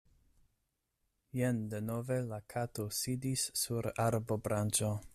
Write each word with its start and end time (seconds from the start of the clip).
Jen 1.39 1.59
denove 1.75 2.19
la 2.33 2.41
Kato 2.55 2.89
sidis 3.03 3.47
sur 3.67 3.93
arbobranĉo. 4.09 4.95